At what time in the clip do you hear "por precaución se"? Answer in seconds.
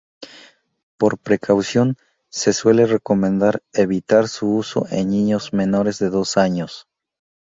0.97-2.53